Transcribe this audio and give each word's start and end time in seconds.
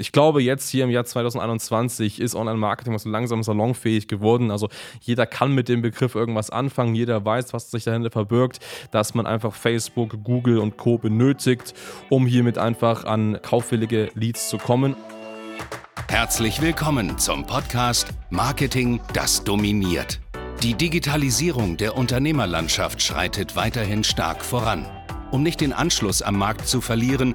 Ich 0.00 0.12
glaube, 0.12 0.40
jetzt 0.40 0.68
hier 0.68 0.84
im 0.84 0.90
Jahr 0.90 1.04
2021 1.04 2.20
ist 2.20 2.36
Online-Marketing 2.36 2.96
so 3.00 3.08
langsam 3.08 3.42
salonfähig 3.42 4.06
geworden. 4.06 4.52
Also 4.52 4.68
jeder 5.00 5.26
kann 5.26 5.56
mit 5.56 5.68
dem 5.68 5.82
Begriff 5.82 6.14
irgendwas 6.14 6.50
anfangen, 6.50 6.94
jeder 6.94 7.24
weiß, 7.24 7.52
was 7.52 7.72
sich 7.72 7.82
dahinter 7.82 8.12
verbirgt, 8.12 8.60
dass 8.92 9.14
man 9.14 9.26
einfach 9.26 9.56
Facebook, 9.56 10.22
Google 10.22 10.58
und 10.58 10.76
Co. 10.76 10.98
benötigt, 10.98 11.74
um 12.10 12.26
hiermit 12.26 12.58
einfach 12.58 13.06
an 13.06 13.40
kaufwillige 13.42 14.12
Leads 14.14 14.48
zu 14.48 14.58
kommen. 14.58 14.94
Herzlich 16.06 16.62
willkommen 16.62 17.18
zum 17.18 17.44
Podcast 17.44 18.06
Marketing, 18.30 19.00
das 19.14 19.42
dominiert. 19.42 20.20
Die 20.62 20.74
Digitalisierung 20.74 21.76
der 21.76 21.96
Unternehmerlandschaft 21.96 23.02
schreitet 23.02 23.56
weiterhin 23.56 24.04
stark 24.04 24.44
voran. 24.44 24.86
Um 25.32 25.42
nicht 25.42 25.60
den 25.60 25.72
Anschluss 25.72 26.22
am 26.22 26.38
Markt 26.38 26.68
zu 26.68 26.80
verlieren, 26.80 27.34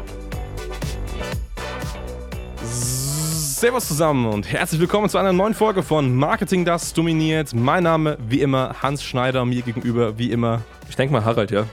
Servus 3.61 3.87
zusammen 3.87 4.25
und 4.25 4.51
herzlich 4.51 4.81
willkommen 4.81 5.07
zu 5.07 5.19
einer 5.19 5.33
neuen 5.33 5.53
Folge 5.53 5.83
von 5.83 6.15
Marketing, 6.15 6.65
das 6.65 6.93
dominiert. 6.93 7.53
Mein 7.53 7.83
Name 7.83 8.17
wie 8.27 8.41
immer 8.41 8.81
Hans 8.81 9.03
Schneider, 9.03 9.45
mir 9.45 9.61
gegenüber 9.61 10.17
wie 10.17 10.31
immer 10.31 10.63
ich 10.91 10.97
denke 10.97 11.13
mal 11.13 11.23
Harald, 11.23 11.51
ja. 11.51 11.65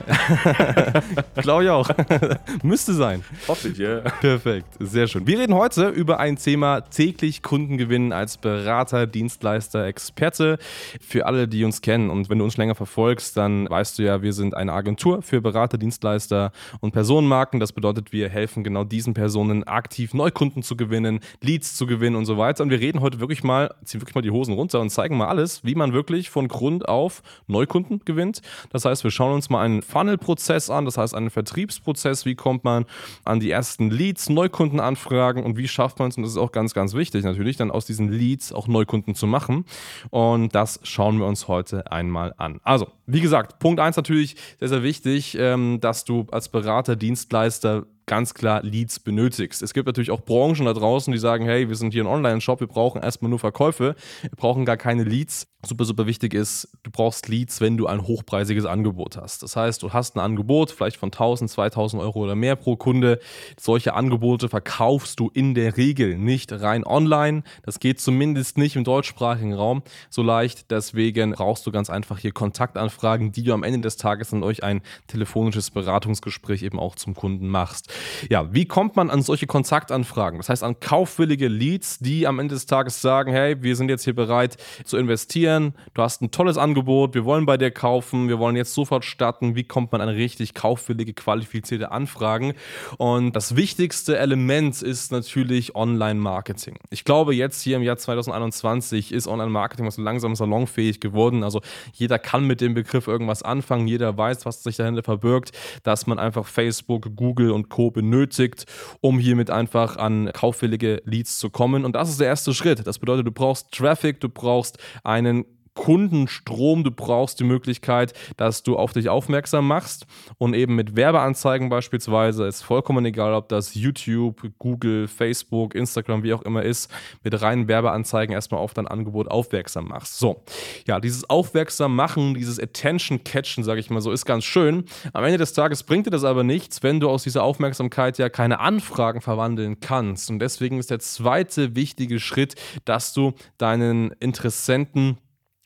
Glaube 1.35 1.65
ich 1.65 1.69
auch. 1.69 1.89
Müsste 2.63 2.93
sein. 2.93 3.21
Hoffe 3.49 3.67
ich, 3.67 3.77
ja. 3.77 3.99
Perfekt, 3.99 4.67
sehr 4.79 5.07
schön. 5.07 5.27
Wir 5.27 5.39
reden 5.39 5.55
heute 5.55 5.89
über 5.89 6.21
ein 6.21 6.37
Thema 6.37 6.79
täglich 6.79 7.43
Kunden 7.43 7.77
gewinnen 7.77 8.13
als 8.13 8.37
Berater, 8.37 9.07
Dienstleister, 9.07 9.85
Experte. 9.87 10.57
Für 11.01 11.25
alle, 11.25 11.49
die 11.49 11.65
uns 11.65 11.81
kennen 11.81 12.09
und 12.09 12.29
wenn 12.29 12.37
du 12.37 12.45
uns 12.45 12.55
länger 12.55 12.75
verfolgst, 12.75 13.35
dann 13.35 13.69
weißt 13.69 13.99
du 13.99 14.03
ja, 14.03 14.21
wir 14.21 14.31
sind 14.31 14.55
eine 14.55 14.71
Agentur 14.71 15.21
für 15.21 15.41
Berater, 15.41 15.77
Dienstleister 15.77 16.53
und 16.79 16.91
Personenmarken. 16.93 17.59
Das 17.59 17.73
bedeutet, 17.73 18.13
wir 18.13 18.29
helfen 18.29 18.63
genau 18.63 18.85
diesen 18.85 19.13
Personen 19.13 19.65
aktiv 19.65 20.13
Neukunden 20.13 20.63
zu 20.63 20.77
gewinnen, 20.77 21.19
Leads 21.41 21.75
zu 21.75 21.87
gewinnen 21.87 22.15
und 22.15 22.23
so 22.23 22.37
weiter. 22.37 22.63
Und 22.63 22.69
wir 22.69 22.79
reden 22.79 23.01
heute 23.01 23.19
wirklich 23.19 23.43
mal, 23.43 23.75
ziehen 23.83 23.99
wirklich 23.99 24.15
mal 24.15 24.21
die 24.21 24.31
Hosen 24.31 24.53
runter 24.53 24.79
und 24.79 24.91
zeigen 24.91 25.17
mal 25.17 25.27
alles, 25.27 25.65
wie 25.65 25.75
man 25.75 25.91
wirklich 25.91 26.29
von 26.29 26.47
Grund 26.47 26.87
auf 26.87 27.21
Neukunden 27.47 27.99
gewinnt. 28.05 28.41
Das 28.69 28.85
heißt, 28.85 29.03
wir 29.03 29.08
wir 29.09 29.11
schauen 29.11 29.33
uns 29.33 29.49
mal 29.49 29.65
einen 29.65 29.81
Funnel-Prozess 29.81 30.69
an, 30.69 30.85
das 30.85 30.99
heißt 30.99 31.15
einen 31.15 31.31
Vertriebsprozess. 31.31 32.25
Wie 32.25 32.35
kommt 32.35 32.63
man 32.63 32.85
an 33.25 33.39
die 33.39 33.49
ersten 33.49 33.89
Leads, 33.89 34.29
Neukundenanfragen 34.29 35.43
und 35.43 35.57
wie 35.57 35.67
schafft 35.67 35.97
man 35.97 36.09
es, 36.09 36.17
und 36.17 36.21
das 36.21 36.33
ist 36.33 36.37
auch 36.37 36.51
ganz, 36.51 36.75
ganz 36.75 36.93
wichtig 36.93 37.23
natürlich, 37.23 37.57
dann 37.57 37.71
aus 37.71 37.87
diesen 37.87 38.11
Leads 38.11 38.53
auch 38.53 38.67
Neukunden 38.67 39.15
zu 39.15 39.25
machen. 39.25 39.65
Und 40.11 40.53
das 40.53 40.79
schauen 40.83 41.17
wir 41.17 41.25
uns 41.25 41.47
heute 41.47 41.91
einmal 41.91 42.35
an. 42.37 42.59
Also, 42.63 42.89
wie 43.07 43.19
gesagt, 43.19 43.57
Punkt 43.57 43.79
1 43.79 43.97
natürlich 43.97 44.35
sehr, 44.59 44.69
sehr 44.69 44.83
wichtig, 44.83 45.35
ähm, 45.39 45.79
dass 45.81 46.05
du 46.05 46.27
als 46.31 46.49
Berater, 46.49 46.95
Dienstleister 46.95 47.87
ganz 48.09 48.33
klar 48.33 48.63
Leads 48.63 48.99
benötigst. 48.99 49.61
Es 49.61 49.71
gibt 49.71 49.85
natürlich 49.85 50.09
auch 50.09 50.21
Branchen 50.21 50.65
da 50.65 50.73
draußen, 50.73 51.13
die 51.13 51.19
sagen, 51.19 51.45
hey, 51.45 51.69
wir 51.69 51.75
sind 51.75 51.93
hier 51.93 52.03
ein 52.03 52.07
Online-Shop, 52.07 52.59
wir 52.59 52.67
brauchen 52.67 53.01
erstmal 53.01 53.29
nur 53.29 53.37
Verkäufe, 53.37 53.95
wir 54.21 54.29
brauchen 54.35 54.65
gar 54.65 54.77
keine 54.77 55.03
Leads. 55.03 55.47
Super, 55.65 55.83
super 55.83 56.07
wichtig 56.07 56.33
ist, 56.33 56.69
du 56.83 56.89
brauchst 56.89 57.27
Leads, 57.27 57.59
wenn 57.59 57.75
du 57.75 57.85
ein 57.85 58.07
hochpreisiges 58.07 58.65
Angebot 58.65 59.17
hast. 59.17 59.43
Das 59.43 59.57
heißt, 59.57 59.83
du 59.83 59.91
hast 59.91 60.15
ein 60.15 60.21
Angebot, 60.21 60.71
vielleicht 60.71 60.95
von 60.95 61.07
1000, 61.07 61.51
2000 61.51 62.01
Euro 62.01 62.19
oder 62.21 62.33
mehr 62.33 62.55
pro 62.55 62.77
Kunde. 62.77 63.19
Solche 63.59 63.93
Angebote 63.93 64.47
verkaufst 64.47 65.19
du 65.19 65.29
in 65.33 65.55
der 65.55 65.75
Regel 65.75 66.17
nicht 66.17 66.53
rein 66.53 66.85
online. 66.85 67.43
Das 67.63 67.81
geht 67.81 67.99
zumindest 67.99 68.57
nicht 68.57 68.77
im 68.77 68.85
deutschsprachigen 68.85 69.53
Raum 69.53 69.83
so 70.09 70.23
leicht. 70.23 70.71
Deswegen 70.71 71.33
brauchst 71.33 71.67
du 71.67 71.71
ganz 71.71 71.89
einfach 71.89 72.19
hier 72.19 72.31
Kontaktanfragen, 72.31 73.33
die 73.33 73.43
du 73.43 73.53
am 73.53 73.63
Ende 73.63 73.81
des 73.81 73.97
Tages 73.97 74.33
an 74.33 74.43
euch 74.43 74.63
ein 74.63 74.81
telefonisches 75.07 75.71
Beratungsgespräch 75.71 76.63
eben 76.63 76.79
auch 76.79 76.95
zum 76.95 77.15
Kunden 77.15 77.49
machst. 77.49 77.91
Ja, 78.29 78.53
wie 78.53 78.65
kommt 78.65 78.95
man 78.95 79.09
an 79.09 79.21
solche 79.21 79.47
Kontaktanfragen? 79.47 80.39
Das 80.39 80.49
heißt, 80.49 80.63
an 80.63 80.79
kaufwillige 80.79 81.47
Leads, 81.47 81.99
die 81.99 82.27
am 82.27 82.39
Ende 82.39 82.55
des 82.55 82.65
Tages 82.65 83.01
sagen, 83.01 83.31
hey, 83.31 83.61
wir 83.61 83.75
sind 83.75 83.89
jetzt 83.89 84.03
hier 84.03 84.15
bereit 84.15 84.57
zu 84.83 84.97
investieren, 84.97 85.73
du 85.93 86.01
hast 86.01 86.21
ein 86.21 86.31
tolles 86.31 86.57
Angebot, 86.57 87.13
wir 87.13 87.25
wollen 87.25 87.45
bei 87.45 87.57
dir 87.57 87.71
kaufen, 87.71 88.29
wir 88.29 88.39
wollen 88.39 88.55
jetzt 88.55 88.73
sofort 88.73 89.05
starten. 89.05 89.55
Wie 89.55 89.63
kommt 89.63 89.91
man 89.91 90.01
an 90.01 90.09
richtig 90.09 90.53
kaufwillige, 90.53 91.13
qualifizierte 91.13 91.91
Anfragen? 91.91 92.53
Und 92.97 93.35
das 93.35 93.55
wichtigste 93.55 94.17
Element 94.17 94.81
ist 94.81 95.11
natürlich 95.11 95.75
Online-Marketing. 95.75 96.77
Ich 96.89 97.03
glaube, 97.03 97.35
jetzt 97.35 97.61
hier 97.61 97.77
im 97.77 97.83
Jahr 97.83 97.97
2021 97.97 99.11
ist 99.11 99.27
Online-Marketing 99.27 99.89
so 99.91 100.01
langsam 100.01 100.35
salonfähig 100.35 100.99
geworden. 100.99 101.43
Also 101.43 101.61
jeder 101.93 102.19
kann 102.19 102.45
mit 102.45 102.61
dem 102.61 102.73
Begriff 102.73 103.07
irgendwas 103.07 103.43
anfangen, 103.43 103.87
jeder 103.87 104.17
weiß, 104.17 104.45
was 104.45 104.63
sich 104.63 104.77
dahinter 104.77 105.03
verbirgt, 105.03 105.51
dass 105.83 106.07
man 106.07 106.19
einfach 106.19 106.45
Facebook, 106.45 107.15
Google 107.15 107.51
und 107.51 107.69
Co 107.69 107.88
benötigt, 107.91 108.65
um 109.01 109.19
hiermit 109.19 109.49
einfach 109.49 109.97
an 109.97 110.31
kaufwillige 110.33 111.01
Leads 111.05 111.39
zu 111.39 111.49
kommen. 111.49 111.85
Und 111.85 111.95
das 111.95 112.09
ist 112.09 112.19
der 112.19 112.27
erste 112.27 112.53
Schritt. 112.53 112.85
Das 112.85 112.99
bedeutet, 112.99 113.27
du 113.27 113.31
brauchst 113.31 113.71
Traffic, 113.71 114.19
du 114.19 114.29
brauchst 114.29 114.77
einen 115.03 115.45
Kundenstrom, 115.73 116.83
du 116.83 116.91
brauchst 116.91 117.39
die 117.39 117.43
Möglichkeit, 117.43 118.13
dass 118.37 118.63
du 118.63 118.77
auf 118.77 118.93
dich 118.93 119.09
aufmerksam 119.09 119.67
machst 119.67 120.05
und 120.37 120.53
eben 120.53 120.75
mit 120.75 120.95
Werbeanzeigen 120.95 121.69
beispielsweise, 121.69 122.45
ist 122.47 122.61
vollkommen 122.61 123.05
egal, 123.05 123.33
ob 123.33 123.49
das 123.49 123.75
YouTube, 123.75 124.51
Google, 124.57 125.07
Facebook, 125.07 125.75
Instagram, 125.75 126.23
wie 126.23 126.33
auch 126.33 126.41
immer 126.41 126.63
ist, 126.63 126.91
mit 127.23 127.41
reinen 127.41 127.67
Werbeanzeigen 127.67 128.33
erstmal 128.33 128.61
auf 128.61 128.73
dein 128.73 128.87
Angebot 128.87 129.29
aufmerksam 129.29 129.87
machst. 129.87 130.19
So, 130.19 130.43
ja, 130.87 130.99
dieses 130.99 131.29
Aufmerksam 131.29 131.95
machen, 131.95 132.33
dieses 132.33 132.59
Attention 132.59 133.23
Catchen, 133.23 133.63
sage 133.63 133.79
ich 133.79 133.89
mal 133.89 134.01
so, 134.01 134.11
ist 134.11 134.25
ganz 134.25 134.43
schön. 134.43 134.85
Am 135.13 135.23
Ende 135.23 135.37
des 135.37 135.53
Tages 135.53 135.83
bringt 135.83 136.07
dir 136.07 136.11
das 136.11 136.23
aber 136.23 136.43
nichts, 136.43 136.83
wenn 136.83 136.99
du 136.99 137.09
aus 137.09 137.23
dieser 137.23 137.43
Aufmerksamkeit 137.43 138.17
ja 138.17 138.29
keine 138.29 138.59
Anfragen 138.59 139.21
verwandeln 139.21 139.79
kannst. 139.79 140.29
Und 140.29 140.39
deswegen 140.39 140.77
ist 140.79 140.91
der 140.91 140.99
zweite 140.99 141.75
wichtige 141.75 142.19
Schritt, 142.19 142.55
dass 142.85 143.13
du 143.13 143.33
deinen 143.57 144.11
Interessenten 144.19 145.17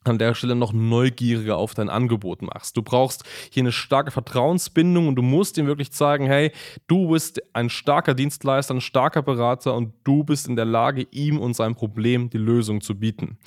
an 0.04 0.18
der 0.18 0.36
Stelle 0.36 0.56
noch 0.56 0.74
neugieriger 0.74 1.58
auf 1.58 1.74
dein 1.74 1.90
Angebot 1.90 2.42
machst. 2.42 2.78
Du 2.78 2.82
brauchst 2.82 3.24
hier 3.52 3.62
eine 3.62 3.72
starke 3.72 4.12
Vertrauensbindung 4.12 5.08
und 5.08 5.16
du 5.16 5.22
musst 5.22 5.58
ihm 5.58 5.68
wirklich 5.68 5.92
zeigen, 5.92 6.26
hey, 6.26 6.52
du 6.88 7.10
bist 7.10 7.42
ein 7.54 7.70
starker 7.70 8.14
Dienstleister, 8.14 8.74
ein 8.74 8.82
starker 8.82 9.22
Berater 9.22 9.74
und 9.76 9.94
du 10.04 10.24
bist 10.24 10.48
in 10.48 10.56
der 10.56 10.66
Lage, 10.66 11.08
ihm 11.12 11.40
und 11.40 11.56
seinem 11.56 11.76
Problem 11.76 12.30
die 12.30 12.38
Lösung 12.38 12.82
zu 12.82 12.96
bieten. 12.96 13.38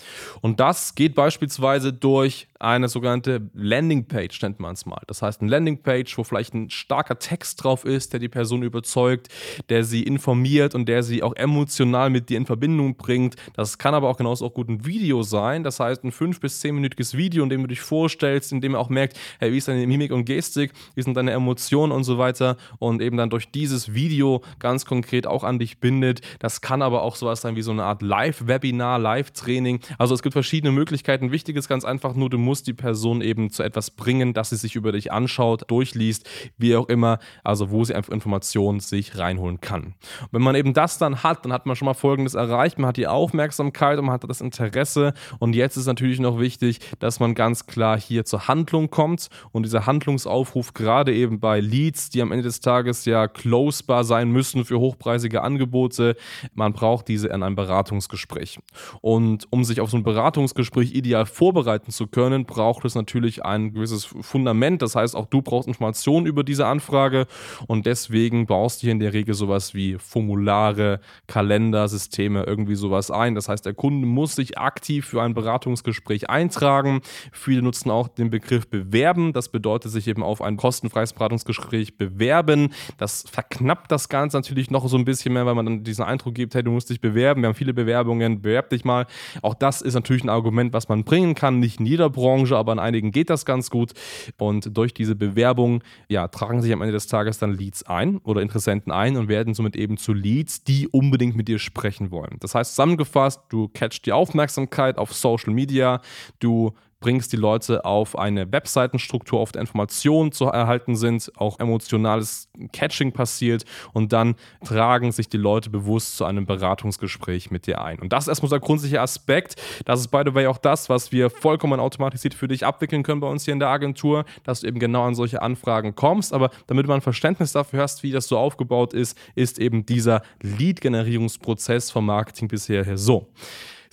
Und 0.41 0.61
das 0.61 0.95
geht 0.95 1.15
beispielsweise 1.15 1.93
durch 1.93 2.49
eine 2.59 2.89
sogenannte 2.89 3.51
Landingpage, 3.55 4.41
nennt 4.43 4.61
man 4.61 4.75
es 4.75 4.87
mal. 4.87 5.03
Das 5.07 5.23
heißt, 5.23 5.43
eine 5.43 5.51
Landingpage, 5.51 6.17
wo 6.17 6.25
vielleicht 6.25 6.55
ein 6.55 6.71
starker 6.71 7.19
Text 7.19 7.63
drauf 7.63 7.85
ist, 7.85 8.13
der 8.13 8.21
die 8.21 8.29
Person 8.29 8.63
überzeugt, 8.63 9.29
der 9.69 9.85
sie 9.85 10.03
informiert 10.03 10.75
und 10.75 10.87
der 10.87 11.03
sie 11.03 11.23
auch 11.23 11.35
emotional 11.37 12.11
mit 12.11 12.29
dir 12.31 12.39
in 12.39 12.47
Verbindung 12.47 12.97
bringt. 12.97 13.37
Das 13.55 13.79
kann 13.79 13.95
aber 13.95 14.09
auch 14.09 14.17
genauso 14.17 14.47
auch 14.47 14.55
gut 14.55 14.69
ein 14.69 14.87
Video 14.87 15.23
sein. 15.23 15.65
Das 15.65 15.81
heißt, 15.81 16.05
ein 16.05 16.13
5- 16.13 16.41
bis 16.47 16.63
10-minütiges 16.63 17.17
Video, 17.17 17.43
in 17.43 17.51
dem 17.51 17.63
du 17.63 17.67
dich 17.67 17.81
vorstellst, 17.81 18.53
in 18.53 18.61
dem 18.61 18.75
er 18.75 18.81
auch 18.81 18.89
merkt, 18.89 19.19
hey, 19.41 19.53
wie 19.53 19.57
ist 19.57 19.67
deine 19.67 19.85
Mimik 19.85 20.13
und 20.13 20.25
Gestik, 20.25 20.73
wie 20.95 21.03
sind 21.03 21.17
deine 21.17 21.33
Emotionen 21.33 21.91
und 21.91 22.05
so 22.05 22.19
weiter 22.19 22.57
und 22.79 23.03
eben 23.03 23.17
dann 23.17 23.31
durch 23.31 23.51
dieses 23.51 23.95
Video 23.95 24.43
ganz 24.61 24.85
konkret 24.85 25.27
auch 25.27 25.43
an 25.43 25.59
dich 25.59 25.81
bindet. 25.81 26.21
Das 26.39 26.61
kann 26.61 26.83
aber 26.83 27.03
auch 27.03 27.17
sowas 27.17 27.41
sein 27.41 27.57
wie 27.57 27.63
so 27.63 27.73
eine 27.73 27.83
Art 27.83 28.01
Live-Webinar, 28.01 29.01
Live-Training. 29.01 29.81
Also 29.99 30.15
es 30.15 30.23
gibt 30.23 30.35
verschiedene 30.35 30.71
Möglichkeiten. 30.71 31.33
Wichtig 31.33 31.57
ist 31.57 31.69
ganz 31.69 31.85
einfach 31.85 32.15
nur, 32.15 32.31
du 32.31 32.39
musst 32.39 32.69
die 32.69 32.75
Person 32.75 33.23
eben 33.23 33.51
zu 33.51 33.65
etwas 33.65 33.91
bringen, 33.91 34.33
dass 34.33 34.51
sie 34.51 34.57
sich 34.57 34.77
über 34.77 34.93
dich 34.93 35.11
anschaut, 35.11 35.69
durchliest, 35.69 36.29
wie 36.59 36.77
auch 36.77 36.89
immer, 36.89 37.19
also 37.43 37.71
wo 37.71 37.83
sie 37.85 37.95
einfach 37.95 38.13
Informationen 38.13 38.79
sich 38.79 39.19
reinholen 39.19 39.61
kann. 39.61 39.95
Und 40.21 40.29
wenn 40.31 40.43
man 40.43 40.55
eben 40.55 40.75
das 40.75 40.99
dann 40.99 41.25
hat, 41.25 41.45
dann 41.45 41.53
hat 41.53 41.67
man 41.67 41.75
schon 41.75 41.87
mal 41.87 41.95
Folgendes 41.95 42.35
erreicht, 42.35 42.79
man 42.79 42.87
hat 42.87 42.97
die 42.97 43.09
Aufmerksamkeit 43.09 43.99
und 43.99 44.05
man 44.05 44.15
hat 44.15 44.25
das 44.29 44.41
Interesse 44.41 45.13
und 45.41 45.57
jetzt 45.57 45.77
ist 45.77 45.87
natürlich 45.87 46.21
noch 46.21 46.36
wichtig, 46.39 46.81
dass 46.99 47.21
man 47.21 47.35
ganz 47.35 47.67
klar 47.67 47.99
hier 47.99 48.25
zur 48.25 48.49
Handlung 48.49 48.91
kommt 48.91 49.29
und 49.53 49.65
dieser 49.65 49.87
Handlungsaufruf 49.87 50.75
gerade 50.75 51.15
eben 51.15 51.41
bei 51.41 51.61
Leads, 51.61 52.11
die 52.11 52.23
am 52.23 52.33
Ende 52.33 52.45
des 52.45 52.61
Tages 52.61 53.05
ja 53.05 53.29
closebar 53.29 54.05
sein 54.05 54.31
müssen 54.31 54.65
für 54.65 54.79
hochpreisige 54.79 55.43
Angebote, 55.43 56.17
man 56.55 56.73
braucht 56.73 57.09
diese 57.09 57.29
in 57.29 57.43
einem 57.43 57.57
Beratungsgespräch. 57.57 58.59
Und 59.01 59.47
um 59.51 59.65
sich 59.65 59.81
auf 59.81 59.91
so 59.91 59.97
ein 59.97 60.03
Beratungsgespräch 60.03 60.95
ideal 60.95 61.27
vorbereiten 61.27 61.91
zu 61.91 62.07
können, 62.07 62.27
können, 62.27 62.47
braucht 62.47 62.85
es 62.85 62.95
natürlich 62.95 63.45
ein 63.45 63.73
gewisses 63.73 64.05
Fundament. 64.05 64.83
Das 64.83 64.97
heißt, 64.97 65.15
auch 65.15 65.27
du 65.27 65.43
brauchst 65.43 65.69
Informationen 65.69 66.27
über 66.27 66.45
diese 66.45 66.67
Anfrage 66.67 67.27
und 67.67 67.87
deswegen 67.87 68.47
baust 68.47 68.83
du 68.83 68.87
hier 68.87 68.93
in 68.93 69.01
der 69.01 69.13
Regel 69.13 69.35
sowas 69.35 69.75
wie 69.75 69.97
Formulare, 69.99 71.01
Kalendersysteme, 71.27 72.45
irgendwie 72.45 72.75
sowas 72.75 73.11
ein. 73.11 73.35
Das 73.35 73.49
heißt, 73.49 73.65
der 73.65 73.75
Kunde 73.75 74.07
muss 74.07 74.35
sich 74.35 74.59
aktiv 74.59 75.07
für 75.07 75.23
ein 75.23 75.35
Beratungsgespräch 75.35 76.26
eintragen. 76.27 77.01
Viele 77.33 77.63
nutzen 77.63 77.91
auch 77.91 78.09
den 78.09 78.31
Begriff 78.31 78.69
bewerben. 78.69 79.33
Das 79.33 79.49
bedeutet 79.49 79.93
sich 79.93 80.07
eben 80.09 80.23
auf 80.23 80.43
ein 80.43 80.57
kostenfreies 80.57 81.13
Beratungsgespräch 81.13 81.97
bewerben. 81.97 82.73
Das 82.99 83.25
verknappt 83.31 83.91
das 83.91 84.09
Ganze 84.09 84.37
natürlich 84.37 84.71
noch 84.71 84.89
so 84.89 84.97
ein 84.97 85.05
bisschen 85.05 85.33
mehr, 85.33 85.47
weil 85.47 85.55
man 85.55 85.67
dann 85.67 85.85
diesen 85.85 86.05
Eindruck 86.05 86.35
gibt, 86.35 86.55
hey, 86.55 86.63
du 86.63 86.71
musst 86.71 86.91
dich 86.91 87.01
bewerben. 87.01 87.43
Wir 87.43 87.49
haben 87.49 87.55
viele 87.55 87.75
Bewerbungen, 87.75 88.43
bewerb 88.43 88.71
dich 88.71 88.85
mal. 88.85 89.07
Auch 89.43 89.55
das 89.55 89.83
ist 89.83 89.95
natürlich 89.95 90.25
ein 90.25 90.29
Argument, 90.29 90.73
was 90.73 90.89
man 90.89 91.05
bringen 91.05 91.35
kann. 91.35 91.59
Nicht 91.59 91.81
in 91.81 91.87
jeder 91.87 92.11
Branche, 92.11 92.57
aber 92.57 92.73
in 92.73 92.79
einigen 92.79 93.13
geht 93.13 93.31
das 93.31 93.45
ganz 93.45 93.71
gut. 93.71 93.93
Und 94.39 94.77
durch 94.77 94.95
diese 94.95 95.15
Bewerbung, 95.15 95.83
ja, 96.09 96.29
tragen 96.29 96.63
sich 96.63 96.73
am 96.73 96.83
Ende 96.83 96.93
des 96.93 97.07
Tages 97.07 97.39
dann 97.39 97.53
Leads 97.53 97.85
ein 97.85 98.19
oder 98.19 98.43
Interessenten 98.43 98.93
ein 98.93 99.17
und 99.17 99.29
werden 99.29 99.55
somit 99.55 99.77
eben 99.77 99.97
zu 99.97 100.13
Leads, 100.13 100.65
die 100.65 100.89
unbedingt 100.89 101.37
mit 101.37 101.49
dir 101.49 101.59
sprechen 101.59 102.11
wollen. 102.11 102.37
Das 102.41 102.55
heißt, 102.55 102.71
zusammengefasst, 102.71 103.43
du 103.49 103.69
catchst 103.69 104.07
die 104.07 104.13
Aufmerksamkeit 104.13 104.99
auf 104.99 105.13
Social 105.13 105.53
Media, 105.53 106.01
du 106.39 106.73
bringst 107.01 107.33
die 107.33 107.37
Leute 107.37 107.85
auf 107.85 108.19
eine 108.19 108.51
Webseitenstruktur, 108.51 109.41
auf 109.41 109.53
der 109.53 109.61
Informationen 109.61 110.33
zu 110.33 110.47
erhalten 110.47 110.97
sind, 110.97 111.31
auch 111.37 111.61
emotionales 111.61 112.49
Catching 112.73 113.13
passiert 113.13 113.65
und 113.93 114.13
dann 114.13 114.35
tragen 114.65 115.13
sich 115.13 115.29
die 115.29 115.37
Leute 115.37 115.71
bewusst 115.71 116.17
zu 116.17 116.25
einem 116.25 116.47
Beratungsgespräch 116.47 117.51
mit 117.51 117.67
dir 117.67 117.83
ein. 117.83 117.99
Und 117.99 118.13
das 118.13 118.25
ist 118.25 118.29
erstmal 118.29 118.51
der 118.51 118.61
grundsätzliche 118.61 119.01
Aspekt. 119.01 119.57
Das 119.85 120.01
ist 120.01 120.09
by 120.09 120.23
the 120.25 120.35
way 120.35 120.47
auch 120.47 120.59
das, 120.59 120.89
was 120.89 121.13
wir 121.13 121.29
vollkommen 121.29 121.81
automatisiert 121.81 122.35
für 122.35 122.49
dich 122.49 122.65
abwickeln 122.65 123.03
können 123.03 123.21
bei 123.21 123.29
uns 123.29 123.45
hier 123.45 123.53
in 123.53 123.61
der 123.61 123.69
Agentur, 123.69 124.25
dass 124.45 124.61
du 124.61 124.67
eben 124.67 124.79
genau 124.79 125.05
an 125.05 125.15
solche 125.15 125.43
Anfragen 125.43 125.95
kommst. 125.95 126.33
Aber 126.33 126.51
damit 126.67 126.89
du 126.89 126.93
ein 126.93 127.03
Verständnis 127.03 127.53
dafür 127.53 127.83
hast, 127.83 128.03
wie 128.03 128.11
das 128.11 128.27
so 128.27 128.39
aufgebaut 128.39 128.95
ist, 128.95 129.19
ist 129.35 129.59
eben 129.59 129.85
dieser 129.85 130.23
Lead-Generierungsprozess 130.41 131.91
vom 131.91 132.07
Marketing 132.07 132.49
bisher 132.49 132.97
so. 132.97 133.29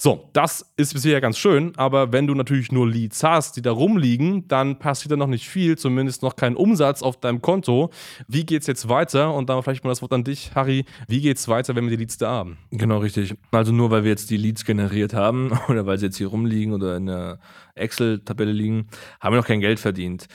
So, 0.03 0.29
das 0.33 0.69
ist 0.75 0.93
bisher 0.93 1.21
ganz 1.21 1.37
schön, 1.37 1.71
aber 1.77 2.11
wenn 2.11 2.27
du 2.27 2.35
natürlich 2.35 2.73
nur 2.73 2.85
Leads 2.85 3.23
hast, 3.23 3.55
die 3.55 3.61
da 3.61 3.71
rumliegen, 3.71 4.49
dann 4.49 4.77
passiert 4.77 5.13
da 5.13 5.15
noch 5.15 5.27
nicht 5.27 5.47
viel, 5.47 5.77
zumindest 5.77 6.23
noch 6.23 6.35
kein 6.35 6.57
Umsatz 6.57 7.01
auf 7.01 7.21
deinem 7.21 7.41
Konto. 7.41 7.89
Wie 8.27 8.45
geht 8.45 8.63
es 8.63 8.67
jetzt 8.67 8.89
weiter? 8.89 9.33
Und 9.33 9.47
dann 9.47 9.63
vielleicht 9.63 9.85
mal 9.85 9.91
das 9.91 10.01
Wort 10.01 10.11
an 10.11 10.25
dich, 10.25 10.51
Harry. 10.55 10.83
Wie 11.07 11.21
geht 11.21 11.37
es 11.37 11.47
weiter, 11.47 11.73
wenn 11.77 11.85
wir 11.85 11.91
die 11.91 12.03
Leads 12.03 12.17
da 12.17 12.31
haben? 12.31 12.57
Genau, 12.71 12.97
richtig. 12.97 13.35
Also 13.51 13.71
nur 13.71 13.91
weil 13.91 14.03
wir 14.03 14.09
jetzt 14.09 14.29
die 14.29 14.35
Leads 14.35 14.65
generiert 14.65 15.13
haben 15.13 15.57
oder 15.69 15.85
weil 15.85 15.97
sie 15.97 16.07
jetzt 16.07 16.17
hier 16.17 16.27
rumliegen 16.27 16.73
oder 16.73 16.97
in 16.97 17.05
der 17.05 17.39
Excel-Tabelle 17.75 18.51
liegen, 18.51 18.89
haben 19.21 19.33
wir 19.33 19.37
noch 19.37 19.47
kein 19.47 19.61
Geld 19.61 19.79
verdient. 19.79 20.27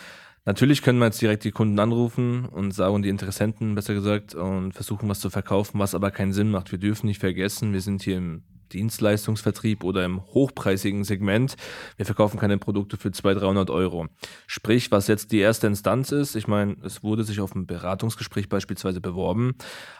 Natürlich 0.47 0.81
können 0.81 0.99
wir 0.99 1.05
jetzt 1.05 1.21
direkt 1.21 1.45
die 1.45 1.51
Kunden 1.51 1.79
anrufen 1.79 2.47
und 2.47 2.73
sagen, 2.73 3.03
die 3.03 3.11
Interessenten 3.11 3.75
besser 3.75 3.93
gesagt, 3.93 4.35
und 4.35 4.73
versuchen 4.73 5.11
was 5.11 5.21
zu 5.21 5.29
verkaufen, 5.29 5.79
was 5.79 5.95
aber 5.95 6.11
keinen 6.11 6.33
Sinn 6.33 6.51
macht. 6.51 6.73
Wir 6.73 6.79
dürfen 6.79 7.07
nicht 7.07 7.21
vergessen, 7.21 7.75
wir 7.75 7.83
sind 7.83 8.01
hier 8.01 8.17
im 8.17 8.45
Dienstleistungsvertrieb 8.73 9.85
oder 9.85 10.05
im 10.05 10.25
hochpreisigen 10.27 11.05
Segment. 11.05 11.57
Wir 11.97 12.07
verkaufen 12.07 12.39
keine 12.39 12.59
Produkte 12.59 12.97
für 12.97 13.11
200, 13.11 13.43
300 13.43 13.71
Euro. 13.71 14.07
Sprich, 14.47 14.91
was 14.91 15.07
jetzt 15.07 15.33
die 15.33 15.39
erste 15.39 15.67
Instanz 15.67 16.13
ist, 16.13 16.35
ich 16.37 16.49
meine, 16.49 16.77
es 16.83 17.03
wurde 17.03 17.25
sich 17.25 17.41
auf 17.41 17.55
ein 17.55 17.67
Beratungsgespräch 17.67 18.49
beispielsweise 18.49 19.01
beworben, 19.01 19.55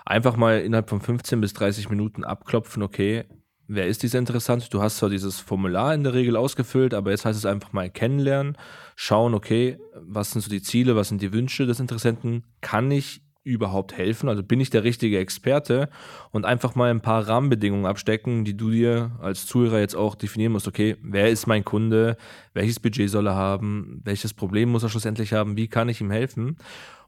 einfach 0.05 0.37
mal 0.37 0.61
innerhalb 0.61 0.89
von 0.89 1.01
15 1.01 1.41
bis 1.41 1.53
30 1.55 1.91
Minuten 1.91 2.25
abklopfen, 2.25 2.83
okay, 2.83 3.25
wer 3.69 3.87
ist 3.87 4.03
dieser 4.03 4.19
interessant? 4.19 4.73
Du 4.73 4.83
hast 4.83 4.97
zwar 4.97 5.11
dieses 5.11 5.39
Formular 5.39 5.95
in 5.95 6.03
der 6.03 6.15
Regel 6.15 6.37
ausgefüllt, 6.37 6.95
aber 6.95 7.11
jetzt 7.11 7.25
heißt 7.25 7.39
es 7.39 7.47
einfach 7.47 7.73
mal 7.73 7.91
kennenlernen, 7.91 8.57
schauen, 8.97 9.35
okay, 9.35 9.79
was 9.95 10.33
sind 10.33 10.41
so 10.41 10.51
die 10.51 10.63
Ziele, 10.63 10.97
was 10.97 11.09
sind 11.09 11.23
die 11.23 11.33
Wünsche 11.33 11.67
des 11.67 11.79
Interessenten? 11.79 12.45
Kann 12.61 12.91
ich 12.91 13.23
überhaupt 13.45 13.97
helfen? 13.97 14.29
Also 14.29 14.43
bin 14.43 14.61
ich 14.61 14.71
der 14.71 14.85
richtige 14.85 15.19
Experte? 15.19 15.89
Und 16.31 16.45
einfach 16.45 16.75
mal 16.75 16.91
ein 16.91 17.01
paar 17.01 17.27
Rahmenbedingungen 17.27 17.87
abstecken, 17.87 18.45
die 18.45 18.57
du 18.57 18.71
dir 18.71 19.13
als 19.21 19.47
Zuhörer 19.47 19.81
jetzt 19.81 19.95
auch 19.95 20.15
definieren 20.15 20.53
musst. 20.53 20.69
Okay, 20.69 20.97
wer 21.03 21.29
ist 21.29 21.47
mein 21.47 21.65
Kunde? 21.65 22.17
Welches 22.55 22.81
Budget 22.81 23.11
soll 23.11 23.27
er 23.27 23.35
haben? 23.35 24.01
Welches 24.05 24.35
Problem 24.35 24.71
muss 24.71 24.83
er 24.83 24.89
schlussendlich 24.89 25.33
haben? 25.33 25.57
Wie 25.57 25.69
kann 25.69 25.89
ich 25.89 26.01
ihm 26.01 26.11
helfen? 26.11 26.57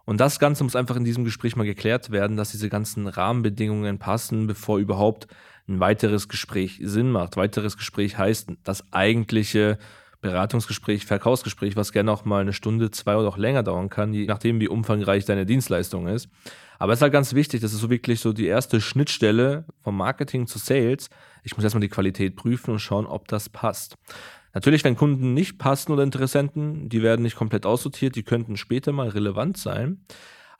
Und 0.04 0.20
das 0.20 0.38
Ganze 0.38 0.64
muss 0.64 0.76
einfach 0.76 0.96
in 0.96 1.04
diesem 1.04 1.24
Gespräch 1.24 1.56
mal 1.56 1.64
geklärt 1.64 2.10
werden, 2.10 2.36
dass 2.36 2.50
diese 2.50 2.68
ganzen 2.68 3.06
Rahmenbedingungen 3.06 3.98
passen, 3.98 4.46
bevor 4.46 4.78
überhaupt 4.78 5.28
ein 5.68 5.78
weiteres 5.78 6.28
Gespräch 6.28 6.80
Sinn 6.82 7.12
macht. 7.12 7.36
Weiteres 7.36 7.76
Gespräch 7.76 8.18
heißt, 8.18 8.50
das 8.64 8.92
eigentliche 8.92 9.78
Beratungsgespräch, 10.20 11.06
Verkaufsgespräch, 11.06 11.76
was 11.76 11.92
gerne 11.92 12.12
auch 12.12 12.24
mal 12.24 12.40
eine 12.40 12.52
Stunde, 12.52 12.90
zwei 12.90 13.16
oder 13.16 13.28
auch 13.28 13.38
länger 13.38 13.62
dauern 13.62 13.88
kann, 13.88 14.12
je 14.12 14.26
nachdem, 14.26 14.60
wie 14.60 14.68
umfangreich 14.68 15.24
deine 15.24 15.46
Dienstleistung 15.46 16.08
ist. 16.08 16.28
Aber 16.78 16.92
es 16.92 16.98
ist 16.98 17.02
halt 17.02 17.12
ganz 17.12 17.34
wichtig, 17.34 17.60
das 17.60 17.72
ist 17.72 17.80
so 17.80 17.90
wirklich 17.90 18.20
so 18.20 18.32
die 18.32 18.46
erste 18.46 18.80
Schnittstelle 18.80 19.64
vom 19.82 19.96
Marketing 19.96 20.46
zu 20.46 20.58
Sales. 20.58 21.10
Ich 21.42 21.56
muss 21.56 21.64
erstmal 21.64 21.80
die 21.80 21.88
Qualität 21.88 22.36
prüfen 22.36 22.72
und 22.72 22.78
schauen, 22.78 23.06
ob 23.06 23.28
das 23.28 23.48
passt. 23.48 23.96
Natürlich, 24.52 24.82
wenn 24.82 24.96
Kunden 24.96 25.32
nicht 25.32 25.58
passen 25.58 25.92
oder 25.92 26.02
Interessenten, 26.02 26.88
die 26.88 27.02
werden 27.02 27.22
nicht 27.22 27.36
komplett 27.36 27.66
aussortiert, 27.66 28.16
die 28.16 28.22
könnten 28.24 28.56
später 28.56 28.92
mal 28.92 29.08
relevant 29.08 29.56
sein. 29.56 30.04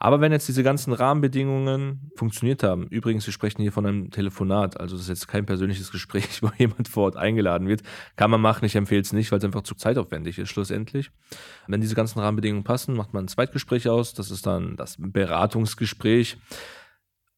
Aber 0.03 0.19
wenn 0.19 0.31
jetzt 0.31 0.47
diese 0.47 0.63
ganzen 0.63 0.93
Rahmenbedingungen 0.93 2.11
funktioniert 2.15 2.63
haben, 2.63 2.87
übrigens, 2.87 3.27
wir 3.27 3.33
sprechen 3.33 3.61
hier 3.61 3.71
von 3.71 3.85
einem 3.85 4.09
Telefonat, 4.09 4.79
also 4.79 4.95
das 4.95 5.03
ist 5.03 5.09
jetzt 5.09 5.27
kein 5.27 5.45
persönliches 5.45 5.91
Gespräch, 5.91 6.25
wo 6.41 6.49
jemand 6.57 6.87
vor 6.87 7.03
Ort 7.03 7.17
eingeladen 7.17 7.67
wird, 7.67 7.83
kann 8.15 8.31
man 8.31 8.41
machen, 8.41 8.65
ich 8.65 8.75
empfehle 8.75 9.01
es 9.01 9.13
nicht, 9.13 9.31
weil 9.31 9.37
es 9.37 9.45
einfach 9.45 9.61
zu 9.61 9.75
zeitaufwendig 9.75 10.39
ist 10.39 10.49
schlussendlich. 10.49 11.11
Wenn 11.67 11.81
diese 11.81 11.93
ganzen 11.93 12.17
Rahmenbedingungen 12.17 12.63
passen, 12.63 12.95
macht 12.95 13.13
man 13.13 13.25
ein 13.25 13.27
Zweitgespräch 13.27 13.89
aus, 13.89 14.15
das 14.15 14.31
ist 14.31 14.47
dann 14.47 14.75
das 14.75 14.95
Beratungsgespräch. 14.97 16.37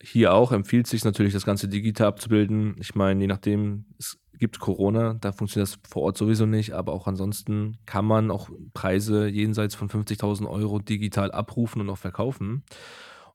Hier 0.05 0.33
auch 0.33 0.51
empfiehlt 0.51 0.85
sich 0.85 1.05
natürlich, 1.05 1.31
das 1.31 1.45
Ganze 1.45 1.69
digital 1.69 2.07
abzubilden. 2.07 2.75
Ich 2.77 2.93
meine, 2.93 3.21
je 3.21 3.27
nachdem, 3.27 3.85
es 3.97 4.19
gibt 4.37 4.59
Corona, 4.59 5.13
da 5.13 5.31
funktioniert 5.31 5.69
das 5.69 5.79
vor 5.89 6.01
Ort 6.01 6.17
sowieso 6.17 6.45
nicht, 6.45 6.73
aber 6.73 6.91
auch 6.91 7.07
ansonsten 7.07 7.77
kann 7.85 8.03
man 8.03 8.29
auch 8.29 8.49
Preise 8.73 9.27
jenseits 9.27 9.75
von 9.75 9.87
50.000 9.87 10.45
Euro 10.49 10.79
digital 10.79 11.31
abrufen 11.31 11.79
und 11.79 11.89
auch 11.89 11.97
verkaufen. 11.97 12.63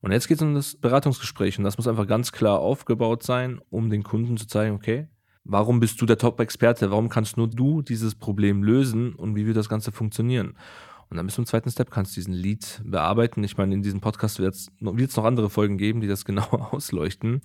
Und 0.01 0.11
jetzt 0.11 0.27
geht 0.27 0.37
es 0.37 0.43
um 0.43 0.53
das 0.53 0.75
Beratungsgespräch 0.75 1.57
und 1.57 1.63
das 1.63 1.77
muss 1.77 1.87
einfach 1.87 2.05
ganz 2.05 2.31
klar 2.31 2.59
aufgebaut 2.59 3.23
sein, 3.23 3.59
um 3.71 3.89
den 3.89 4.03
Kunden 4.03 4.37
zu 4.37 4.45
zeigen, 4.45 4.75
okay, 4.75 5.07
warum 5.43 5.79
bist 5.79 5.99
du 5.99 6.05
der 6.05 6.19
Top-Experte? 6.19 6.91
Warum 6.91 7.09
kannst 7.09 7.35
nur 7.35 7.47
du 7.47 7.81
dieses 7.81 8.13
Problem 8.13 8.61
lösen 8.61 9.15
und 9.15 9.35
wie 9.35 9.47
wird 9.47 9.57
das 9.57 9.69
Ganze 9.69 9.91
funktionieren? 9.91 10.55
Und 11.09 11.17
dann 11.17 11.25
bist 11.25 11.37
du 11.37 11.41
im 11.41 11.47
zweiten 11.47 11.71
Step, 11.71 11.89
kannst 11.89 12.15
diesen 12.15 12.33
Lead 12.33 12.81
bearbeiten. 12.83 13.43
Ich 13.43 13.57
meine, 13.57 13.73
in 13.73 13.81
diesem 13.81 13.99
Podcast 13.99 14.39
wird 14.39 14.53
es 14.53 14.69
noch 14.79 15.23
andere 15.23 15.49
Folgen 15.49 15.77
geben, 15.77 16.01
die 16.01 16.07
das 16.07 16.25
genau 16.25 16.47
ausleuchten. 16.71 17.41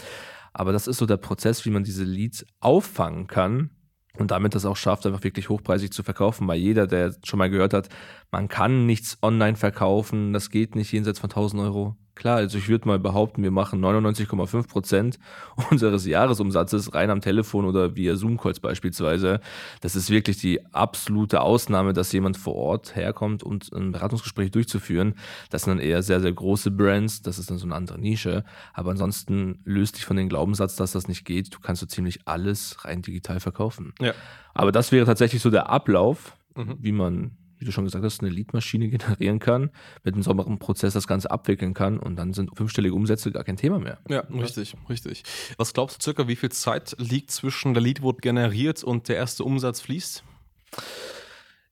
Aber 0.52 0.72
das 0.72 0.86
ist 0.86 0.98
so 0.98 1.06
der 1.06 1.16
Prozess, 1.16 1.64
wie 1.64 1.70
man 1.70 1.84
diese 1.84 2.04
Leads 2.04 2.46
auffangen 2.60 3.26
kann 3.26 3.70
und 4.18 4.30
damit 4.30 4.54
das 4.54 4.64
auch 4.64 4.76
schafft, 4.76 5.06
einfach 5.06 5.24
wirklich 5.24 5.48
hochpreisig 5.48 5.92
zu 5.92 6.02
verkaufen. 6.02 6.46
Weil 6.46 6.58
jeder, 6.58 6.86
der 6.86 7.14
schon 7.24 7.38
mal 7.38 7.50
gehört 7.50 7.74
hat, 7.74 7.88
man 8.30 8.48
kann 8.48 8.86
nichts 8.86 9.18
online 9.22 9.56
verkaufen, 9.56 10.32
das 10.32 10.50
geht 10.50 10.76
nicht 10.76 10.92
jenseits 10.92 11.18
von 11.18 11.30
1000 11.30 11.62
Euro. 11.62 11.96
Klar, 12.14 12.36
also 12.36 12.58
ich 12.58 12.68
würde 12.68 12.86
mal 12.86 12.98
behaupten, 12.98 13.42
wir 13.42 13.50
machen 13.50 13.84
99,5 13.84 14.68
Prozent 14.68 15.18
unseres 15.70 16.06
Jahresumsatzes 16.06 16.94
rein 16.94 17.10
am 17.10 17.20
Telefon 17.20 17.64
oder 17.64 17.96
via 17.96 18.14
Zoom-Calls 18.14 18.60
beispielsweise. 18.60 19.40
Das 19.80 19.96
ist 19.96 20.10
wirklich 20.10 20.38
die 20.38 20.64
absolute 20.72 21.40
Ausnahme, 21.40 21.92
dass 21.92 22.12
jemand 22.12 22.36
vor 22.36 22.54
Ort 22.54 22.94
herkommt, 22.94 23.42
um 23.42 23.58
ein 23.72 23.90
Beratungsgespräch 23.90 24.52
durchzuführen. 24.52 25.14
Das 25.50 25.62
sind 25.62 25.72
dann 25.72 25.84
eher 25.84 26.02
sehr, 26.02 26.20
sehr 26.20 26.32
große 26.32 26.70
Brands. 26.70 27.22
Das 27.22 27.38
ist 27.38 27.50
dann 27.50 27.58
so 27.58 27.66
eine 27.66 27.74
andere 27.74 27.98
Nische. 27.98 28.44
Aber 28.72 28.92
ansonsten 28.92 29.60
löst 29.64 29.96
dich 29.96 30.04
von 30.04 30.16
dem 30.16 30.28
Glaubenssatz, 30.28 30.76
dass 30.76 30.92
das 30.92 31.08
nicht 31.08 31.24
geht. 31.24 31.52
Du 31.52 31.58
kannst 31.60 31.80
so 31.80 31.86
ziemlich 31.86 32.20
alles 32.26 32.84
rein 32.84 33.02
digital 33.02 33.40
verkaufen. 33.40 33.92
Ja. 34.00 34.12
Aber 34.54 34.70
das 34.70 34.92
wäre 34.92 35.04
tatsächlich 35.04 35.42
so 35.42 35.50
der 35.50 35.68
Ablauf, 35.68 36.36
mhm. 36.54 36.76
wie 36.78 36.92
man 36.92 37.36
wie 37.64 37.68
du 37.68 37.72
schon 37.72 37.84
gesagt 37.84 38.04
hast, 38.04 38.20
eine 38.20 38.30
Leadmaschine 38.30 38.88
generieren 38.90 39.38
kann, 39.38 39.70
mit 40.02 40.14
einem 40.14 40.22
sauberen 40.22 40.58
Prozess 40.58 40.92
das 40.92 41.06
Ganze 41.06 41.30
abwickeln 41.30 41.74
kann 41.74 41.98
und 41.98 42.16
dann 42.16 42.32
sind 42.32 42.56
fünfstellige 42.56 42.94
Umsätze 42.94 43.32
gar 43.32 43.44
kein 43.44 43.56
Thema 43.56 43.78
mehr. 43.78 43.98
Ja, 44.08 44.20
richtig, 44.20 44.74
richtig. 44.88 45.22
Was 45.56 45.72
glaubst 45.72 45.98
du 45.98 46.02
circa, 46.02 46.28
wie 46.28 46.36
viel 46.36 46.50
Zeit 46.50 46.94
liegt 46.98 47.30
zwischen 47.30 47.74
der 47.74 47.82
Lead 47.82 48.02
wurde 48.02 48.20
generiert 48.20 48.84
und 48.84 49.08
der 49.08 49.16
erste 49.16 49.44
Umsatz 49.44 49.80
fließt? 49.80 50.22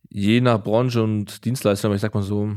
Je 0.08 0.40
nach 0.40 0.62
Branche 0.62 1.02
und 1.02 1.44
Dienstleister, 1.44 1.88
aber 1.88 1.94
ich 1.94 2.00
sag 2.00 2.14
mal 2.14 2.22
so 2.22 2.54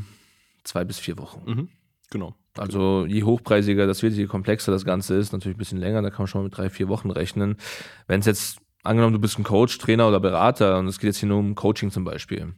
zwei 0.64 0.86
bis 0.86 1.00
vier 1.00 1.18
Wochen. 1.18 1.42
Mhm. 1.46 1.70
Genau. 2.10 2.36
Also 2.58 3.06
je 3.06 3.24
hochpreisiger 3.24 3.86
das 3.88 4.02
wird, 4.02 4.14
je 4.14 4.28
komplexer 4.28 4.72
das 4.72 4.86
Ganze 4.86 5.16
ist, 5.16 5.34
natürlich 5.34 5.56
ein 5.56 5.60
bisschen 5.60 5.80
länger, 5.80 6.02
da 6.02 6.10
kann 6.10 6.20
man 6.20 6.28
schon 6.28 6.42
mal 6.42 6.46
mit 6.46 6.58
drei, 6.58 6.70
vier 6.70 6.88
Wochen 6.88 7.12
rechnen. 7.12 7.58
Wenn 8.08 8.22
es 8.22 8.26
jetzt, 8.26 8.60
angenommen, 8.84 9.14
du 9.14 9.20
bist 9.20 9.38
ein 9.38 9.44
Coach, 9.44 9.78
Trainer 9.78 10.08
oder 10.08 10.20
Berater 10.20 10.80
und 10.80 10.88
es 10.88 11.00
geht 11.00 11.08
jetzt 11.08 11.18
hier 11.18 11.30
nur 11.30 11.40
um 11.40 11.56
Coaching 11.56 11.92
zum 11.92 12.04
Beispiel, 12.04 12.54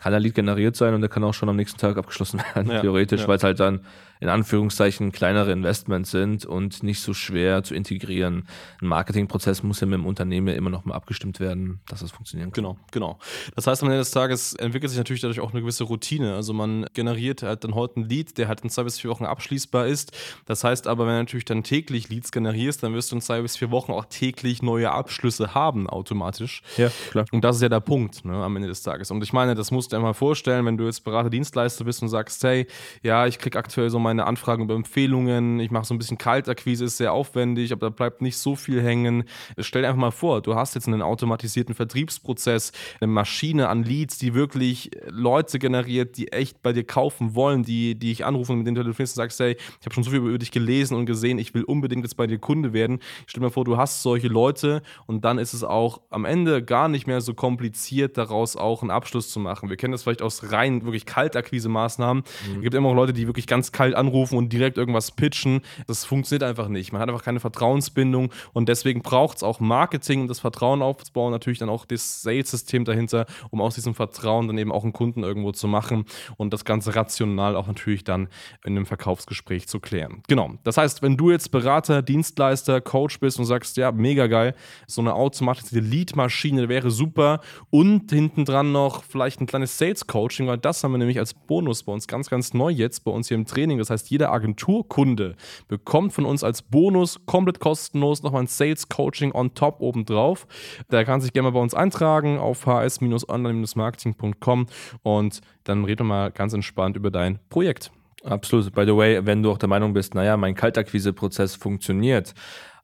kann 0.00 0.12
der 0.12 0.20
Lead 0.20 0.34
generiert 0.34 0.76
sein 0.76 0.94
und 0.94 1.00
der 1.00 1.10
kann 1.10 1.24
auch 1.24 1.34
schon 1.34 1.48
am 1.48 1.56
nächsten 1.56 1.78
Tag 1.78 1.96
abgeschlossen 1.96 2.40
werden, 2.54 2.70
ja, 2.70 2.80
theoretisch, 2.80 3.22
ja. 3.22 3.28
weil 3.28 3.36
es 3.36 3.44
halt 3.44 3.60
dann 3.60 3.80
in 4.20 4.28
Anführungszeichen 4.28 5.12
kleinere 5.12 5.52
Investments 5.52 6.10
sind 6.10 6.44
und 6.46 6.82
nicht 6.82 7.00
so 7.00 7.14
schwer 7.14 7.62
zu 7.62 7.74
integrieren. 7.74 8.46
Ein 8.80 8.88
Marketingprozess 8.88 9.62
muss 9.62 9.80
ja 9.80 9.86
mit 9.86 9.98
dem 9.98 10.06
Unternehmen 10.06 10.48
immer 10.48 10.70
noch 10.70 10.84
mal 10.84 10.94
abgestimmt 10.94 11.40
werden, 11.40 11.80
dass 11.88 12.00
das 12.00 12.10
funktionieren 12.10 12.52
kann. 12.52 12.64
Genau, 12.64 12.76
genau. 12.90 13.18
Das 13.54 13.66
heißt, 13.66 13.82
am 13.82 13.88
Ende 13.88 13.98
des 13.98 14.10
Tages 14.10 14.54
entwickelt 14.54 14.90
sich 14.90 14.98
natürlich 14.98 15.22
dadurch 15.22 15.40
auch 15.40 15.52
eine 15.52 15.60
gewisse 15.60 15.84
Routine. 15.84 16.34
Also 16.34 16.52
man 16.52 16.86
generiert 16.94 17.42
halt 17.42 17.64
dann 17.64 17.74
heute 17.74 18.00
ein 18.00 18.08
Lead, 18.08 18.38
der 18.38 18.48
halt 18.48 18.60
in 18.62 18.70
zwei 18.70 18.84
bis 18.84 18.98
vier 18.98 19.10
Wochen 19.10 19.24
abschließbar 19.24 19.86
ist. 19.86 20.16
Das 20.46 20.64
heißt 20.64 20.86
aber, 20.86 21.06
wenn 21.06 21.14
du 21.14 21.18
natürlich 21.20 21.44
dann 21.44 21.62
täglich 21.62 22.08
Leads 22.08 22.32
generierst, 22.32 22.82
dann 22.82 22.94
wirst 22.94 23.12
du 23.12 23.16
in 23.16 23.22
zwei 23.22 23.42
bis 23.42 23.56
vier 23.56 23.70
Wochen 23.70 23.92
auch 23.92 24.06
täglich 24.06 24.62
neue 24.62 24.90
Abschlüsse 24.90 25.54
haben, 25.54 25.88
automatisch. 25.88 26.62
Ja, 26.76 26.90
klar. 27.10 27.26
Und 27.32 27.44
das 27.44 27.56
ist 27.56 27.62
ja 27.62 27.68
der 27.68 27.80
Punkt 27.80 28.24
ne, 28.24 28.34
am 28.34 28.56
Ende 28.56 28.68
des 28.68 28.82
Tages. 28.82 29.10
Und 29.10 29.22
ich 29.22 29.32
meine, 29.32 29.54
das 29.54 29.70
musst 29.70 29.92
du 29.92 29.96
dir 29.96 30.02
mal 30.02 30.14
vorstellen, 30.14 30.64
wenn 30.66 30.76
du 30.76 30.84
jetzt 30.84 31.04
Berater-Dienstleister 31.04 31.84
bist 31.84 32.02
und 32.02 32.08
sagst, 32.08 32.42
hey, 32.44 32.66
ja, 33.02 33.26
ich 33.26 33.38
kriege 33.38 33.58
aktuell 33.58 33.90
so 33.90 33.98
meine 34.06 34.26
Anfragen 34.26 34.62
über 34.62 34.74
Empfehlungen, 34.74 35.58
ich 35.58 35.70
mache 35.70 35.84
so 35.84 35.94
ein 35.94 35.98
bisschen 35.98 36.18
Kaltakquise, 36.18 36.84
ist 36.84 36.96
sehr 36.96 37.12
aufwendig, 37.12 37.72
aber 37.72 37.86
da 37.86 37.90
bleibt 37.90 38.22
nicht 38.22 38.38
so 38.38 38.54
viel 38.54 38.80
hängen. 38.80 39.24
Stell 39.58 39.82
dir 39.82 39.88
einfach 39.88 40.00
mal 40.00 40.10
vor, 40.12 40.40
du 40.42 40.54
hast 40.54 40.74
jetzt 40.74 40.86
einen 40.86 41.02
automatisierten 41.02 41.74
Vertriebsprozess, 41.74 42.72
eine 43.00 43.08
Maschine 43.08 43.68
an 43.68 43.82
Leads, 43.82 44.18
die 44.18 44.34
wirklich 44.34 44.90
Leute 45.08 45.58
generiert, 45.58 46.16
die 46.16 46.28
echt 46.28 46.62
bei 46.62 46.72
dir 46.72 46.84
kaufen 46.84 47.34
wollen, 47.34 47.64
die, 47.64 47.98
die 47.98 48.12
ich 48.12 48.24
anrufe 48.24 48.52
und 48.52 48.58
mit 48.58 48.66
denen 48.68 48.76
du 48.76 48.82
telefonierst 48.82 49.16
und 49.16 49.22
sagst, 49.22 49.40
hey, 49.40 49.56
ich 49.80 49.86
habe 49.86 49.94
schon 49.94 50.04
so 50.04 50.10
viel 50.10 50.20
über 50.20 50.38
dich 50.38 50.52
gelesen 50.52 50.96
und 50.96 51.06
gesehen, 51.06 51.38
ich 51.38 51.52
will 51.52 51.64
unbedingt 51.64 52.04
jetzt 52.04 52.16
bei 52.16 52.28
dir 52.28 52.38
Kunde 52.38 52.72
werden. 52.72 53.00
Stell 53.26 53.40
dir 53.40 53.46
mal 53.46 53.50
vor, 53.50 53.64
du 53.64 53.76
hast 53.76 54.02
solche 54.02 54.28
Leute 54.28 54.82
und 55.06 55.24
dann 55.24 55.38
ist 55.38 55.52
es 55.52 55.64
auch 55.64 56.00
am 56.10 56.24
Ende 56.24 56.62
gar 56.62 56.88
nicht 56.88 57.08
mehr 57.08 57.20
so 57.20 57.34
kompliziert, 57.34 58.16
daraus 58.16 58.56
auch 58.56 58.82
einen 58.82 58.92
Abschluss 58.92 59.30
zu 59.30 59.40
machen. 59.40 59.68
Wir 59.68 59.76
kennen 59.76 59.92
das 59.92 60.04
vielleicht 60.04 60.22
aus 60.22 60.52
rein 60.52 60.84
wirklich 60.84 61.06
Kaltakquise-Maßnahmen. 61.06 62.22
Mhm. 62.22 62.56
Es 62.56 62.62
gibt 62.62 62.74
immer 62.74 62.90
auch 62.90 62.94
Leute, 62.94 63.12
die 63.12 63.26
wirklich 63.26 63.48
ganz 63.48 63.72
kalt 63.72 63.95
anrufen 63.96 64.38
und 64.38 64.52
direkt 64.52 64.78
irgendwas 64.78 65.10
pitchen. 65.10 65.62
Das 65.86 66.04
funktioniert 66.04 66.42
einfach 66.42 66.68
nicht. 66.68 66.92
Man 66.92 67.00
hat 67.02 67.08
einfach 67.08 67.24
keine 67.24 67.40
Vertrauensbindung 67.40 68.30
und 68.52 68.68
deswegen 68.68 69.02
braucht 69.02 69.38
es 69.38 69.42
auch 69.42 69.60
Marketing, 69.60 70.22
um 70.22 70.28
das 70.28 70.40
Vertrauen 70.40 70.82
aufzubauen, 70.82 71.32
natürlich 71.32 71.58
dann 71.58 71.68
auch 71.68 71.84
das 71.84 72.22
Sales-System 72.22 72.84
dahinter, 72.84 73.26
um 73.50 73.60
aus 73.60 73.74
diesem 73.74 73.94
Vertrauen 73.94 74.46
dann 74.46 74.58
eben 74.58 74.72
auch 74.72 74.84
einen 74.84 74.92
Kunden 74.92 75.22
irgendwo 75.22 75.52
zu 75.52 75.68
machen 75.68 76.04
und 76.36 76.52
das 76.52 76.64
Ganze 76.64 76.94
rational 76.94 77.56
auch 77.56 77.66
natürlich 77.66 78.04
dann 78.04 78.28
in 78.64 78.76
einem 78.76 78.86
Verkaufsgespräch 78.86 79.68
zu 79.68 79.80
klären. 79.80 80.22
Genau. 80.28 80.54
Das 80.64 80.76
heißt, 80.76 81.02
wenn 81.02 81.16
du 81.16 81.30
jetzt 81.30 81.50
Berater, 81.50 82.02
Dienstleister, 82.02 82.80
Coach 82.80 83.20
bist 83.20 83.38
und 83.38 83.46
sagst, 83.46 83.76
ja, 83.76 83.92
mega 83.92 84.26
geil, 84.26 84.54
so 84.86 85.00
eine 85.00 85.14
automatisierte 85.14 85.86
Lead-Maschine 85.86 86.68
wäre 86.68 86.90
super 86.90 87.40
und 87.70 88.10
hinten 88.10 88.44
dran 88.44 88.72
noch 88.72 89.02
vielleicht 89.04 89.40
ein 89.40 89.46
kleines 89.46 89.78
Sales-Coaching, 89.78 90.46
weil 90.46 90.58
das 90.58 90.82
haben 90.84 90.92
wir 90.92 90.98
nämlich 90.98 91.18
als 91.18 91.34
Bonus 91.34 91.82
bei 91.82 91.92
uns 91.92 92.06
ganz, 92.06 92.28
ganz 92.28 92.54
neu 92.54 92.70
jetzt 92.70 93.04
bei 93.04 93.10
uns 93.10 93.28
hier 93.28 93.36
im 93.36 93.46
Training. 93.46 93.78
Das 93.86 94.00
heißt, 94.00 94.10
jeder 94.10 94.32
Agenturkunde 94.32 95.36
bekommt 95.68 96.12
von 96.12 96.24
uns 96.24 96.42
als 96.42 96.62
Bonus 96.62 97.24
komplett 97.26 97.60
kostenlos 97.60 98.22
nochmal 98.22 98.42
ein 98.42 98.48
Sales-Coaching 98.48 99.32
on 99.32 99.54
top 99.54 99.80
obendrauf. 99.80 100.46
Der 100.90 101.04
kann 101.04 101.20
sich 101.20 101.32
gerne 101.32 101.50
mal 101.50 101.54
bei 101.54 101.60
uns 101.60 101.74
eintragen 101.74 102.38
auf 102.38 102.66
hs-online-marketing.com 102.66 104.66
und 105.02 105.40
dann 105.64 105.84
reden 105.84 106.00
wir 106.00 106.04
mal 106.04 106.32
ganz 106.32 106.52
entspannt 106.52 106.96
über 106.96 107.10
dein 107.10 107.38
Projekt. 107.48 107.90
Absolut. 108.24 108.74
By 108.74 108.84
the 108.84 108.96
way, 108.96 109.24
wenn 109.24 109.42
du 109.42 109.52
auch 109.52 109.58
der 109.58 109.68
Meinung 109.68 109.92
bist, 109.92 110.14
naja, 110.14 110.36
mein 110.36 110.56
Kaltakquise-Prozess 110.56 111.54
funktioniert, 111.54 112.34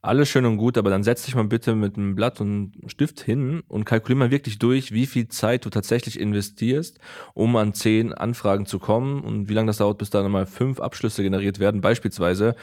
alles 0.03 0.27
schön 0.27 0.45
und 0.45 0.57
gut, 0.57 0.77
aber 0.77 0.89
dann 0.89 1.01
setz 1.01 1.23
dich 1.23 1.33
mal 1.33 1.45
bitte 1.45 1.75
mit 1.75 1.97
einem 1.97 2.13
Blatt 2.13 2.41
und 2.41 2.73
Stift 2.87 3.21
hin 3.21 3.63
und 3.69 3.85
kalkulier 3.85 4.17
mal 4.17 4.31
wirklich 4.31 4.59
durch, 4.59 4.91
wie 4.91 5.05
viel 5.05 5.29
Zeit 5.29 5.63
du 5.63 5.69
tatsächlich 5.69 6.19
investierst, 6.19 6.99
um 7.33 7.55
an 7.55 7.73
zehn 7.73 8.13
Anfragen 8.13 8.65
zu 8.65 8.79
kommen 8.79 9.21
und 9.21 9.47
wie 9.47 9.53
lange 9.53 9.67
das 9.67 9.77
dauert, 9.77 9.97
bis 9.97 10.09
da 10.09 10.21
nochmal 10.21 10.45
fünf 10.45 10.81
Abschlüsse 10.81 11.23
generiert 11.23 11.59
werden, 11.59 11.79
beispielsweise, 11.79 12.55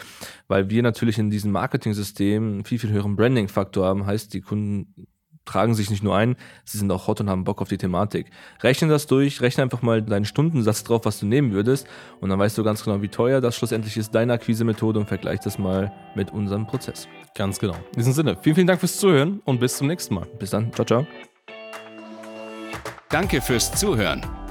weil 0.49 0.69
wir 0.69 0.83
natürlich 0.83 1.19
in 1.19 1.31
diesem 1.31 1.51
Marketing-System 1.53 2.67
viel, 2.67 2.79
viel 2.79 2.91
höheren 2.91 3.17
Branding-Faktor 3.17 3.87
haben, 3.87 4.05
heißt, 4.05 4.35
die 4.35 4.43
Kunden 4.43 5.07
tragen 5.51 5.75
sich 5.75 5.91
nicht 5.91 6.03
nur 6.03 6.17
ein, 6.17 6.37
sie 6.65 6.79
sind 6.79 6.91
auch 6.93 7.07
hot 7.07 7.21
und 7.21 7.29
haben 7.29 7.45
Bock 7.45 7.61
auf 7.61 7.69
die 7.69 7.79
Thematik. 7.79 8.27
Rechne 8.63 8.89
das 8.89 9.07
durch, 9.07 9.41
rechne 9.41 9.65
einfach 9.65 9.83
mal 9.83 10.01
deinen 10.01 10.25
Stundensatz 10.25 10.85
drauf, 10.85 11.03
was 11.05 11.19
du 11.19 11.27
nehmen 11.27 11.53
würdest 11.53 11.87
und 12.21 12.31
dann 12.31 12.39
weißt 12.39 12.57
du 12.57 12.63
ganz 12.63 12.85
genau, 12.85 13.03
wie 13.03 13.09
teuer 13.09 13.41
das 13.41 13.57
schlussendlich 13.57 13.97
ist, 13.97 14.15
deine 14.15 14.35
Akquise-Methode 14.35 15.01
und 15.01 15.07
vergleich 15.07 15.41
das 15.41 15.59
mal 15.59 15.93
mit 16.15 16.31
unserem 16.31 16.67
Prozess. 16.67 17.09
Ganz 17.35 17.59
genau. 17.59 17.75
In 17.75 17.99
diesem 17.99 18.13
Sinne, 18.13 18.37
vielen, 18.41 18.55
vielen 18.55 18.67
Dank 18.67 18.81
fürs 18.81 18.97
Zuhören 18.97 19.41
und 19.45 19.61
bis 19.61 19.77
zum 19.77 19.89
nächsten 19.89 20.15
Mal. 20.15 20.27
Bis 20.39 20.51
dann. 20.51 20.73
Ciao, 20.73 20.85
ciao. 20.85 21.07
Danke 23.09 23.41
fürs 23.41 23.73
Zuhören. 23.73 24.40